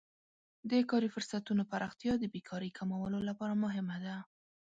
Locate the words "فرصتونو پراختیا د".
1.15-2.25